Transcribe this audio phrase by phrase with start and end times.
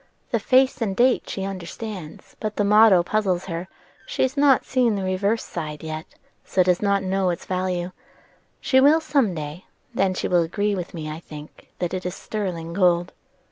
[0.31, 3.67] The face and date she understands; but the motto puzzles her, and
[4.07, 6.07] she has not seen the reverse side yet,
[6.43, 7.91] so does not know its value.
[8.59, 12.03] She will some day; and then she will agree with me, I think, that it
[12.03, 13.13] is sterling gold."